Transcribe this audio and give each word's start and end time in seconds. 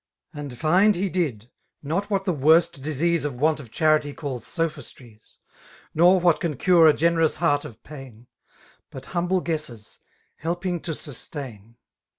—^ 0.35 0.39
And 0.39 0.57
find 0.57 0.95
he 0.95 1.11
did^ 1.11 1.47
not 1.83 2.09
what 2.09 2.25
the 2.25 2.33
worse 2.33 2.67
disease 2.67 3.23
Of 3.23 3.35
want 3.35 3.59
of 3.59 3.69
charity 3.69 4.13
calls 4.13 4.47
sophistries,— 4.47 5.37
Nor 5.93 6.19
what 6.19 6.39
can 6.39 6.57
cure 6.57 6.87
a 6.87 6.93
gen^t>us 6.93 7.35
heart 7.35 7.65
of 7.65 7.83
pain^— 7.83 8.25
But 8.89 9.03
hunUe 9.03 9.43
guesses, 9.43 9.99
helping 10.37 10.79
to 10.79 10.95
sustain. 10.95 11.75